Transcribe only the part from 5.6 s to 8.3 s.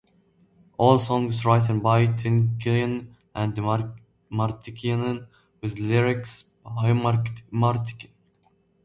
with lyrics by Martikainen.